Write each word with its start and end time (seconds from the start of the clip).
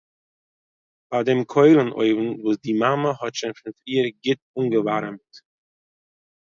ביי 1.09 1.23
דעם 1.27 1.41
קוילן-אויוון 1.53 2.29
וואס 2.41 2.57
די 2.63 2.73
מאמע 2.81 3.11
האט 3.19 3.33
שוין 3.37 3.53
פון 3.59 3.71
פריער 3.77 4.07
גוט 4.23 4.39
אנגעווארעמט 4.59 5.33